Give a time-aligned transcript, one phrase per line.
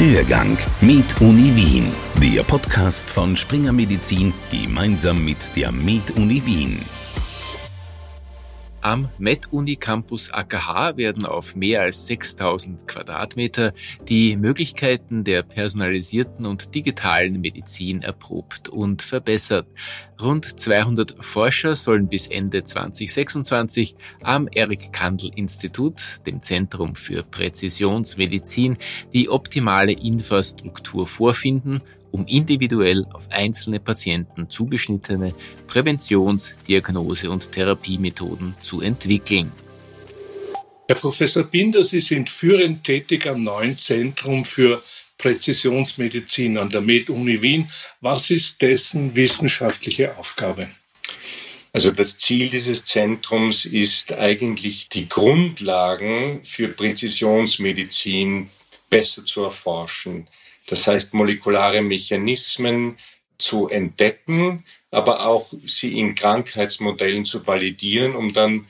[0.00, 1.90] Hörgang mit Uni Wien,
[2.22, 6.78] der Podcast von Springer Medizin gemeinsam mit der Med Uni Wien.
[8.88, 13.74] Am MedUni Campus AKH werden auf mehr als 6000 Quadratmeter
[14.08, 19.66] die Möglichkeiten der personalisierten und digitalen Medizin erprobt und verbessert.
[20.18, 28.78] Rund 200 Forscher sollen bis Ende 2026 am Erik Kandel Institut, dem Zentrum für Präzisionsmedizin,
[29.12, 35.34] die optimale Infrastruktur vorfinden um individuell auf einzelne Patienten zugeschnittene
[35.66, 39.52] Präventions-, Diagnose- und Therapiemethoden zu entwickeln.
[40.86, 44.82] Herr Professor Binder, Sie sind führend tätig am neuen Zentrum für
[45.18, 47.70] Präzisionsmedizin an der Med-Uni Wien.
[48.00, 50.68] Was ist dessen wissenschaftliche Aufgabe?
[51.72, 58.48] Also das Ziel dieses Zentrums ist eigentlich die Grundlagen für Präzisionsmedizin
[58.88, 60.26] besser zu erforschen.
[60.68, 62.96] Das heißt, molekulare Mechanismen
[63.38, 68.66] zu entdecken, aber auch sie in Krankheitsmodellen zu validieren, um dann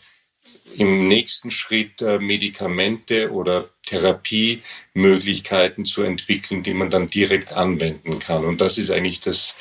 [0.77, 8.45] im nächsten Schritt äh, Medikamente oder Therapiemöglichkeiten zu entwickeln, die man dann direkt anwenden kann.
[8.45, 9.55] Und das ist eigentlich das,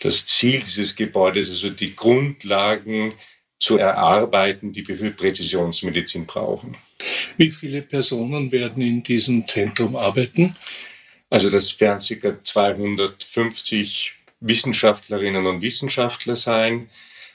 [0.00, 3.14] das Ziel dieses Gebäudes, also die Grundlagen
[3.58, 6.76] zu erarbeiten, die wir für Präzisionsmedizin brauchen.
[7.36, 10.54] Wie viele Personen werden in diesem Zentrum arbeiten?
[11.30, 12.42] Also das werden ca.
[12.42, 16.88] 250 Wissenschaftlerinnen und Wissenschaftler sein.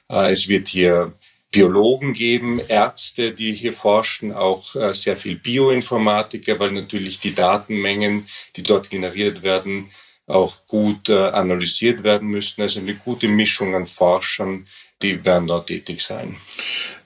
[0.09, 1.13] Äh, es wird hier
[1.51, 8.27] Biologen geben, Ärzte, die hier forschen, auch äh, sehr viel Bioinformatiker, weil natürlich die Datenmengen,
[8.55, 9.89] die dort generiert werden,
[10.27, 12.61] auch gut äh, analysiert werden müssen.
[12.61, 14.67] Also eine gute Mischung an Forschern,
[15.01, 16.37] die werden dort tätig sein.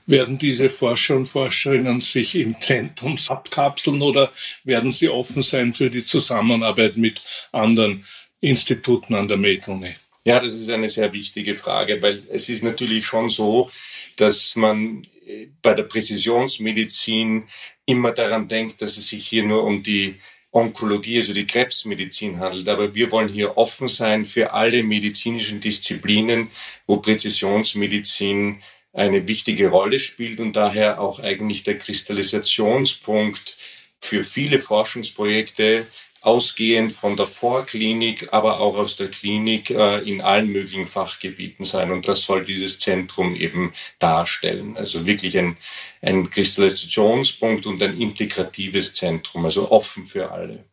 [0.05, 4.31] Werden diese Forscher und Forscherinnen sich im Zentrum abkapseln oder
[4.63, 8.05] werden sie offen sein für die Zusammenarbeit mit anderen
[8.41, 9.95] Instituten an der MedUni?
[10.25, 13.69] Ja, das ist eine sehr wichtige Frage, weil es ist natürlich schon so,
[14.17, 17.43] dass man äh, bei der Präzisionsmedizin
[17.85, 20.15] immer daran denkt, dass es sich hier nur um die
[20.51, 22.69] Onkologie, also die Krebsmedizin handelt.
[22.69, 26.47] Aber wir wollen hier offen sein für alle medizinischen Disziplinen,
[26.85, 28.61] wo Präzisionsmedizin
[28.93, 33.57] eine wichtige Rolle spielt und daher auch eigentlich der Kristallisationspunkt
[33.99, 35.87] für viele Forschungsprojekte
[36.21, 41.91] ausgehend von der Vorklinik, aber auch aus der Klinik äh, in allen möglichen Fachgebieten sein.
[41.91, 44.77] Und das soll dieses Zentrum eben darstellen.
[44.77, 45.57] Also wirklich ein,
[46.01, 50.63] ein Kristallisationspunkt und ein integratives Zentrum, also offen für alle.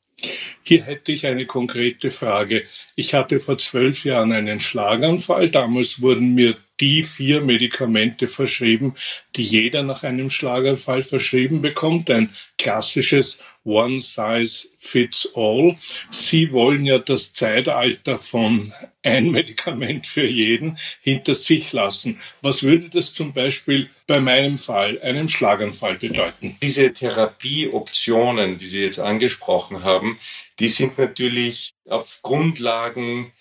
[0.63, 2.65] Hier hätte ich eine konkrete Frage.
[2.95, 5.51] Ich hatte vor zwölf Jahren einen Schlaganfall.
[5.51, 8.95] Damals wurden mir die vier Medikamente verschrieben,
[9.37, 12.11] die jeder nach einem Schlaganfall verschrieben bekommt.
[12.11, 15.77] Ein klassisches One Size Fits All.
[16.11, 22.21] Sie wollen ja das Zeitalter von ein Medikament für jeden hinter sich lassen.
[22.41, 26.57] Was würde das zum Beispiel bei meinem Fall, einem Schlaganfall bedeuten?
[26.63, 30.19] Diese Therapieoptionen, die Sie jetzt angesprochen haben,
[30.59, 33.33] die sind natürlich auf Grundlagen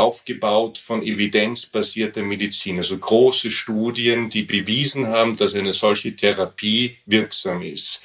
[0.00, 7.62] aufgebaut von evidenzbasierter Medizin, also große Studien, die bewiesen haben, dass eine solche Therapie wirksam
[7.62, 8.00] ist.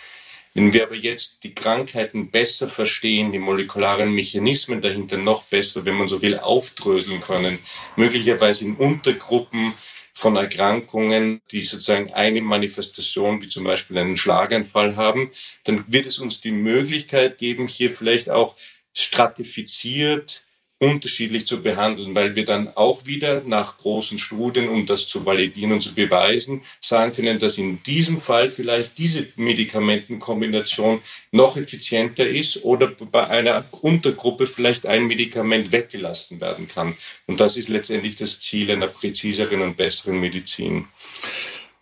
[0.53, 5.93] Wenn wir aber jetzt die Krankheiten besser verstehen, die molekularen Mechanismen dahinter noch besser, wenn
[5.93, 7.59] man so will, aufdröseln können,
[7.95, 9.73] möglicherweise in Untergruppen
[10.13, 15.29] von Erkrankungen, die sozusagen eine Manifestation, wie zum Beispiel einen Schlaganfall haben,
[15.63, 18.55] dann wird es uns die Möglichkeit geben, hier vielleicht auch
[18.95, 20.41] stratifiziert
[20.79, 25.71] unterschiedlich zu behandeln, weil wir dann auch wieder nach großen Studien, um das zu validieren
[25.71, 31.01] und zu beweisen, sagen können, dass in diesem Fall vielleicht diese Medikamentenkombination
[31.31, 36.95] noch effizienter ist oder bei einer Untergruppe vielleicht ein Medikament weggelassen werden kann.
[37.25, 40.85] Und das ist letztendlich das Ziel einer präziseren und besseren Medizin.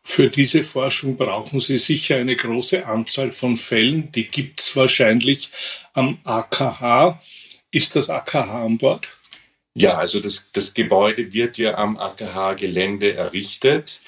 [0.07, 4.11] Für diese Forschung brauchen Sie sicher eine große Anzahl von Fällen.
[4.13, 5.49] Die gibt es wahrscheinlich
[5.93, 7.19] am AKH.
[7.75, 9.05] Ist das AKH an Bord?
[9.73, 13.99] Ja, also das, das Gebäude wird ja am AKH-Gelände errichtet.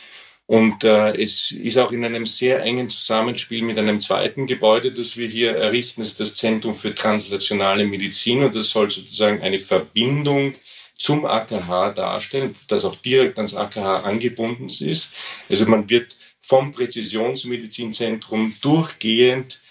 [0.45, 5.17] Und äh, es ist auch in einem sehr engen Zusammenspiel mit einem zweiten Gebäude, das
[5.17, 5.99] wir hier errichten.
[5.99, 10.53] Das ist das Zentrum für translationale Medizin und das soll sozusagen eine Verbindung
[10.97, 15.11] zum AKH darstellen, das auch direkt ans AKH angebunden ist.
[15.49, 19.61] Also man wird vom Präzisionsmedizinzentrum durchgehend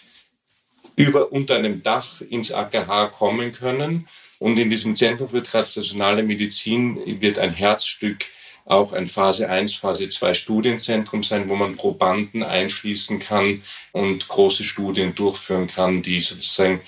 [0.97, 4.09] über unter einem Dach ins AKH kommen können.
[4.39, 8.25] Und in diesem Zentrum für translationale Medizin wird ein Herzstück
[8.65, 13.63] auch ein Phase 1, Phase 2 Studienzentrum sein, wo man Probanden einschließen kann
[13.93, 16.81] und große Studien durchführen kann, die sozusagen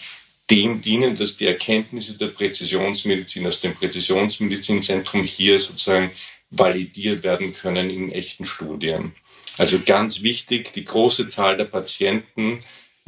[0.50, 6.10] dem dienen, dass die Erkenntnisse der Präzisionsmedizin aus dem Präzisionsmedizinzentrum hier sozusagen
[6.50, 9.12] validiert werden können in echten Studien.
[9.56, 12.60] Also ganz wichtig, die große Zahl der Patienten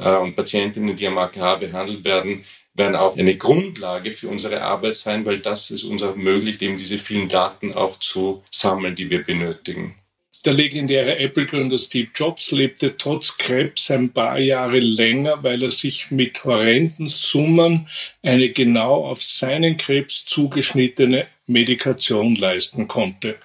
[0.09, 2.43] und Patientinnen, die am AKH behandelt werden,
[2.73, 6.99] werden auch eine Grundlage für unsere Arbeit sein, weil das es uns ermöglicht, eben diese
[6.99, 9.95] vielen Daten auch zu sammeln, die wir benötigen.
[10.43, 16.09] Der legendäre Apple-Gründer Steve Jobs lebte trotz Krebs ein paar Jahre länger, weil er sich
[16.09, 17.87] mit horrenden Summen
[18.23, 23.37] eine genau auf seinen Krebs zugeschnittene Medikation leisten konnte.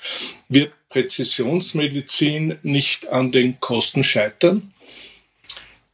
[0.49, 4.73] Wird Präzisionsmedizin nicht an den Kosten scheitern?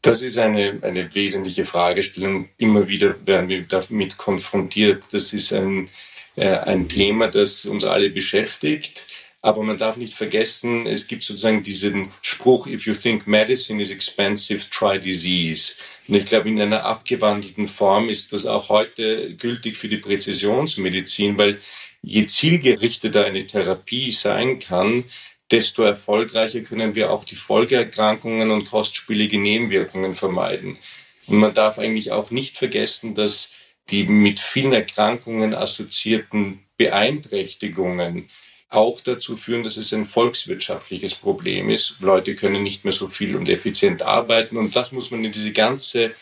[0.03, 2.49] Das ist eine, eine wesentliche Fragestellung.
[2.59, 5.05] Immer wieder werden wir damit konfrontiert.
[5.13, 5.89] Das ist ein,
[6.35, 9.07] äh, ein Thema, das uns alle beschäftigt.
[9.43, 13.91] Aber man darf nicht vergessen, es gibt sozusagen diesen Spruch, if you think medicine is
[13.91, 15.75] expensive, try disease.
[16.09, 21.39] Und ich glaube, in einer abgewandelten Form ist das auch heute gültig für die Präzisionsmedizin,
[21.39, 21.59] weil
[22.03, 25.05] je zielgerichteter eine Therapie sein kann,
[25.53, 30.79] desto erfolgreicher können wir auch die Folgeerkrankungen und kostspielige Nebenwirkungen vermeiden.
[31.27, 33.51] Und man darf eigentlich auch nicht vergessen, dass
[33.91, 38.29] die mit vielen Erkrankungen assoziierten Beeinträchtigungen
[38.71, 41.97] auch dazu führen, dass es ein volkswirtschaftliches Problem ist.
[42.01, 45.53] Leute können nicht mehr so viel und effizient arbeiten und das muss man in diese
[45.53, 46.15] ganze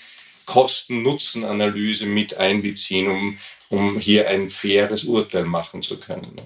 [0.47, 3.39] Kosten-Nutzen-Analyse mit einbeziehen, um,
[3.69, 6.41] um hier ein faires Urteil machen zu können.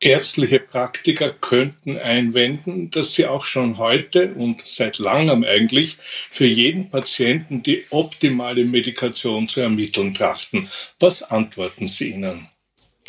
[0.00, 6.88] Ärztliche Praktiker könnten einwenden, dass sie auch schon heute und seit langem eigentlich für jeden
[6.88, 10.70] Patienten die optimale Medikation zu ermitteln trachten.
[11.00, 12.46] Was antworten Sie ihnen?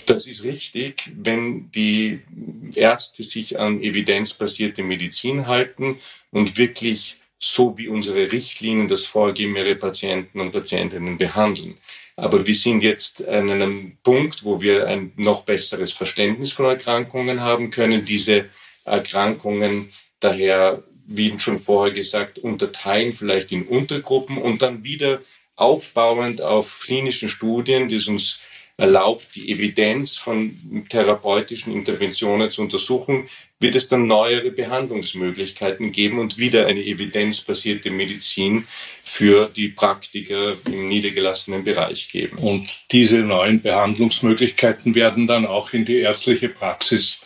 [0.07, 2.21] Das ist richtig, wenn die
[2.75, 5.99] Ärzte sich an evidenzbasierte Medizin halten
[6.31, 11.77] und wirklich so wie unsere Richtlinien das vorgeben, ihre Patienten und Patientinnen behandeln.
[12.21, 17.41] Aber wir sind jetzt an einem Punkt, wo wir ein noch besseres Verständnis von Erkrankungen
[17.41, 18.45] haben können, diese
[18.85, 25.21] Erkrankungen daher, wie schon vorher gesagt, unterteilen vielleicht in Untergruppen und dann wieder
[25.55, 28.39] aufbauend auf klinischen Studien, die es uns
[28.79, 33.27] erlaubt, die Evidenz von therapeutischen Interventionen zu untersuchen,
[33.59, 38.65] wird es dann neuere Behandlungsmöglichkeiten geben und wieder eine evidenzbasierte Medizin
[39.03, 42.37] für die Praktiker im niedergelassenen Bereich geben.
[42.37, 47.21] Und diese neuen Behandlungsmöglichkeiten werden dann auch in die ärztliche Praxis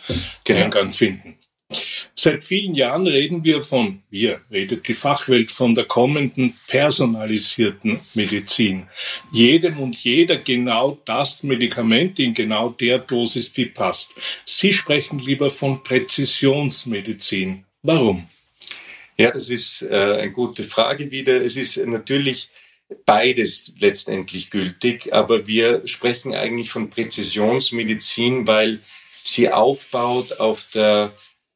[0.48, 1.36] Eingang finden.
[2.24, 8.86] Seit vielen Jahren reden wir von, wir redet die Fachwelt von der kommenden personalisierten Medizin.
[9.30, 14.14] Jedem und jeder genau das Medikament in genau der Dosis, die passt.
[14.46, 17.66] Sie sprechen lieber von Präzisionsmedizin.
[17.82, 18.26] Warum?
[19.18, 21.44] Ja, das ist äh, eine gute Frage wieder.
[21.44, 22.48] Es ist natürlich
[23.04, 28.80] beides letztendlich gültig, aber wir sprechen eigentlich von Präzisionsmedizin, weil
[29.22, 31.12] sie aufbaut auf der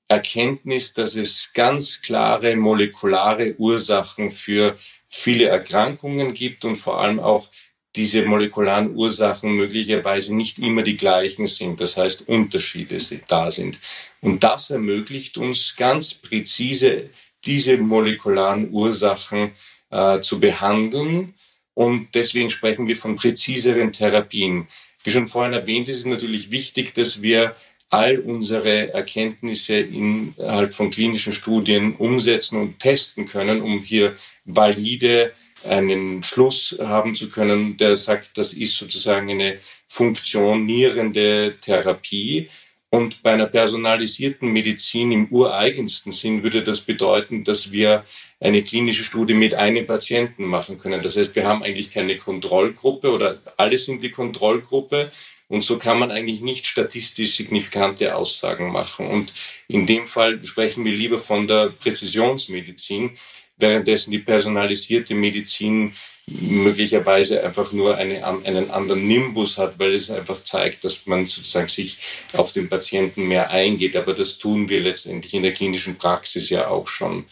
[0.09, 4.77] Erkenntnis, dass es ganz klare molekulare Ursachen für
[5.09, 7.49] viele Erkrankungen gibt und vor allem auch
[7.95, 13.79] diese molekularen Ursachen möglicherweise nicht immer die gleichen sind, das heißt Unterschiede da sind.
[14.21, 17.11] Und das ermöglicht uns ganz präzise
[17.45, 19.53] diese molekularen Ursachen
[19.91, 21.35] äh, zu behandeln.
[21.75, 24.69] Und deswegen sprechen wir von präziseren Therapien.
[25.05, 27.55] Wie schon vorhin erwähnt, ist es natürlich wichtig, dass wir
[27.91, 34.15] all unsere Erkenntnisse innerhalb von klinischen Studien umsetzen und testen können, um hier
[34.45, 35.33] valide
[35.69, 42.49] einen Schluss haben zu können, der sagt, das ist sozusagen eine funktionierende Therapie.
[42.91, 48.05] Und bei einer personalisierten Medizin im ureigensten Sinn würde das bedeuten, dass wir
[48.41, 51.03] eine klinische Studie mit einem Patienten machen können.
[51.03, 55.11] Das heißt, wir haben eigentlich keine Kontrollgruppe oder alle sind die Kontrollgruppe,
[55.49, 59.07] und so kann man eigentlich nicht statistisch signifikante Aussagen machen.
[59.09, 59.33] Und
[59.67, 63.17] in dem Fall sprechen wir lieber von der Präzisionsmedizin,
[63.57, 65.93] währenddessen die personalisierte Medizin
[66.27, 71.69] möglicherweise einfach nur eine, einen anderen Nimbus hat, weil es einfach zeigt, dass man sozusagen
[71.69, 71.99] sich
[72.35, 73.97] auf den Patienten mehr eingeht.
[73.97, 77.25] Aber das tun wir letztendlich in der klinischen Praxis ja auch schon.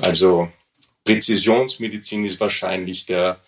[0.00, 0.50] Also
[1.04, 3.40] Präzisionsmedizin ist wahrscheinlich der,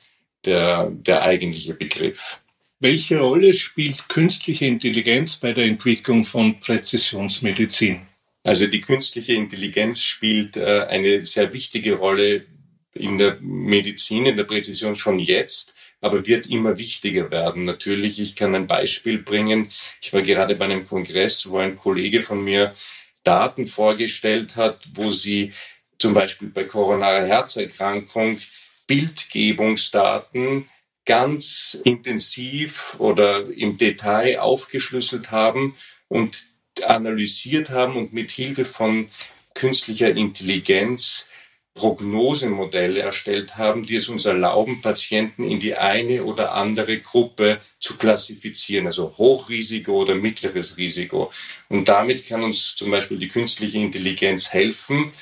[0.45, 2.39] der, der eigentliche Begriff.
[2.85, 8.09] Welche Rolle spielt künstliche Intelligenz bei der Entwicklung von Präzisionsmedizin?
[8.43, 12.45] Also die künstliche Intelligenz spielt äh, eine sehr wichtige Rolle
[12.93, 17.67] in der Medizin, in der Präzision schon jetzt, aber wird immer wichtiger werden.
[17.67, 19.69] Natürlich, ich kann ein Beispiel bringen.
[20.03, 22.75] Ich war gerade bei einem Kongress, wo ein Kollege von mir
[23.23, 25.53] Daten vorgestellt hat, wo sie
[25.99, 28.41] zum Beispiel bei koronarer Herzerkrankung
[28.89, 30.67] Bildgebungsdaten
[31.05, 35.75] ganz intensiv oder im Detail aufgeschlüsselt haben
[36.09, 36.45] und
[36.87, 39.09] analysiert haben und mit Hilfe von
[39.55, 41.27] künstlicher Intelligenz
[41.75, 47.97] Prognosemodelle erstellt haben, die es uns erlauben, Patienten in die eine oder andere Gruppe zu
[47.97, 51.33] klassifizieren, also Hochrisiko oder mittleres Risiko.
[51.71, 55.13] Und damit kann uns zum Beispiel die künstliche Intelligenz helfen,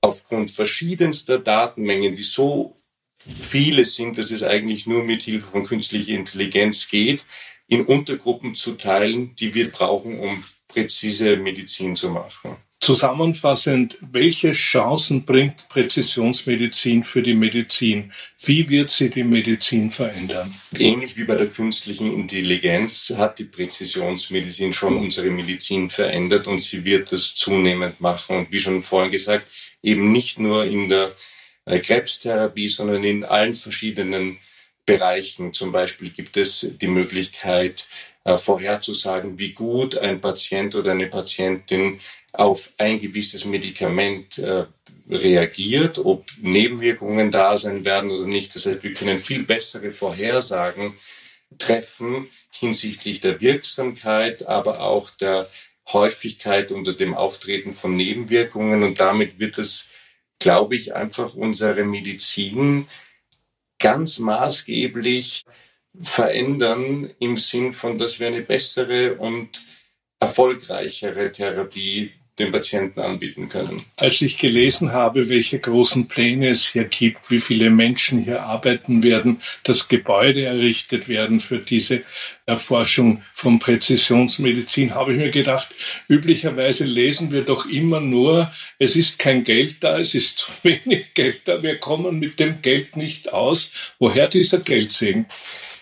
[0.00, 2.80] aufgrund verschiedenster Datenmengen, die so
[3.28, 7.24] viele sind, dass es eigentlich nur mit Hilfe von künstlicher Intelligenz geht,
[7.68, 12.56] in Untergruppen zu teilen, die wir brauchen, um präzise Medizin zu machen.
[12.78, 18.12] Zusammenfassend, welche Chancen bringt Präzisionsmedizin für die Medizin?
[18.44, 20.48] Wie wird sie die Medizin verändern?
[20.78, 26.84] Ähnlich wie bei der künstlichen Intelligenz hat die Präzisionsmedizin schon unsere Medizin verändert und sie
[26.84, 28.36] wird es zunehmend machen.
[28.36, 29.50] Und wie schon vorhin gesagt,
[29.82, 31.10] eben nicht nur in der
[31.66, 34.38] Krebstherapie, sondern in allen verschiedenen
[34.84, 35.52] Bereichen.
[35.52, 37.88] Zum Beispiel gibt es die Möglichkeit,
[38.24, 42.00] äh, vorherzusagen, wie gut ein Patient oder eine Patientin
[42.32, 44.66] auf ein gewisses Medikament äh,
[45.08, 48.54] reagiert, ob Nebenwirkungen da sein werden oder nicht.
[48.54, 50.94] Das heißt, wir können viel bessere Vorhersagen
[51.58, 55.48] treffen hinsichtlich der Wirksamkeit, aber auch der
[55.92, 58.82] Häufigkeit unter dem Auftreten von Nebenwirkungen.
[58.82, 59.88] Und damit wird es,
[60.38, 62.88] glaube ich, einfach unsere Medizin
[63.78, 65.44] ganz maßgeblich
[65.98, 69.66] verändern im Sinn von, dass wir eine bessere und
[70.20, 73.84] erfolgreichere Therapie den Patienten anbieten können.
[73.96, 79.02] Als ich gelesen habe, welche großen Pläne es hier gibt, wie viele Menschen hier arbeiten
[79.02, 82.02] werden, dass Gebäude errichtet werden für diese
[82.44, 85.74] Erforschung von Präzisionsmedizin, habe ich mir gedacht,
[86.08, 91.14] üblicherweise lesen wir doch immer nur, es ist kein Geld da, es ist zu wenig
[91.14, 93.72] Geld da, wir kommen mit dem Geld nicht aus.
[93.98, 95.26] Woher dieser Geldsegen?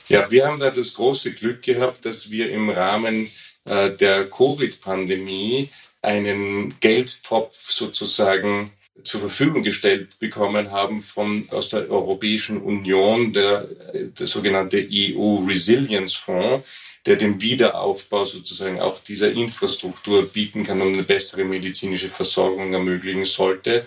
[0.09, 3.27] Ja, wir haben da das große Glück gehabt, dass wir im Rahmen
[3.65, 5.71] äh, der Covid-Pandemie
[6.05, 8.71] einen Geldtopf sozusagen
[9.03, 16.15] zur Verfügung gestellt bekommen haben von, aus der Europäischen Union, der, der sogenannte EU Resilience
[16.15, 16.67] Fonds,
[17.05, 23.25] der den Wiederaufbau sozusagen auch dieser Infrastruktur bieten kann und eine bessere medizinische Versorgung ermöglichen
[23.25, 23.85] sollte.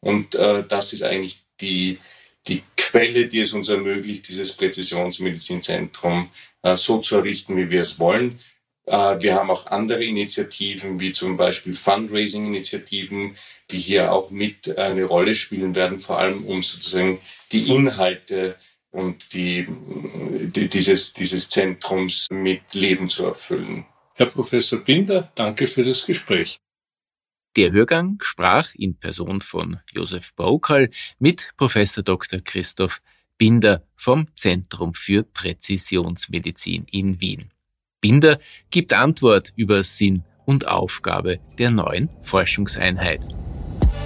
[0.00, 1.98] Und äh, das ist eigentlich die,
[2.46, 6.30] die Quelle, die es uns ermöglicht, dieses Präzisionsmedizinzentrum
[6.62, 8.38] äh, so zu errichten, wie wir es wollen.
[8.88, 13.36] Äh, wir haben auch andere Initiativen, wie zum Beispiel Fundraising-Initiativen,
[13.70, 17.20] die hier auch mit eine Rolle spielen werden, vor allem um sozusagen
[17.52, 18.56] die Inhalte
[18.90, 23.84] und die, die dieses, dieses Zentrums mit Leben zu erfüllen.
[24.14, 26.56] Herr Professor Binder, danke für das Gespräch.
[27.56, 32.40] Der Hörgang sprach in Person von Josef Brokal mit Professor Dr.
[32.40, 33.00] Christoph
[33.36, 37.50] Binder vom Zentrum für Präzisionsmedizin in Wien.
[38.00, 38.38] Binder
[38.70, 43.24] gibt Antwort über Sinn und Aufgabe der neuen Forschungseinheit.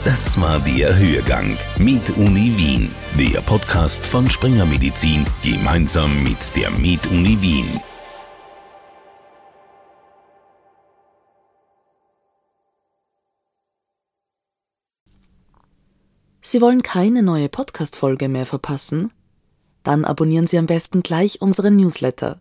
[0.04, 6.70] Das war der Hörgang mit Uni Wien, der Podcast von Springer Medizin gemeinsam mit der
[6.70, 7.80] Med Uni Wien.
[16.40, 19.12] Sie wollen keine neue Podcast-Folge mehr verpassen?
[19.84, 22.40] Dann abonnieren Sie am besten gleich unseren Newsletter.